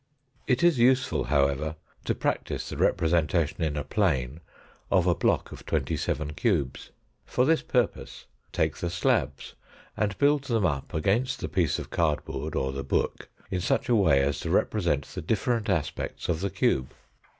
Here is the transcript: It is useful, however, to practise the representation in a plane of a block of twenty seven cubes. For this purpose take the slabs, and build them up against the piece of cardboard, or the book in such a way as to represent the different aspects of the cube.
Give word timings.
It 0.47 0.63
is 0.63 0.79
useful, 0.79 1.25
however, 1.25 1.75
to 2.05 2.15
practise 2.15 2.67
the 2.67 2.75
representation 2.75 3.61
in 3.63 3.77
a 3.77 3.83
plane 3.83 4.39
of 4.89 5.05
a 5.05 5.13
block 5.13 5.51
of 5.51 5.63
twenty 5.63 5.95
seven 5.95 6.33
cubes. 6.33 6.89
For 7.23 7.45
this 7.45 7.61
purpose 7.61 8.25
take 8.51 8.77
the 8.77 8.89
slabs, 8.89 9.53
and 9.95 10.17
build 10.17 10.45
them 10.45 10.65
up 10.65 10.95
against 10.95 11.39
the 11.39 11.47
piece 11.49 11.77
of 11.77 11.91
cardboard, 11.91 12.55
or 12.55 12.71
the 12.71 12.83
book 12.83 13.29
in 13.51 13.61
such 13.61 13.89
a 13.89 13.95
way 13.95 14.23
as 14.23 14.39
to 14.39 14.49
represent 14.49 15.05
the 15.05 15.21
different 15.21 15.69
aspects 15.69 16.27
of 16.29 16.41
the 16.41 16.49
cube. 16.49 16.91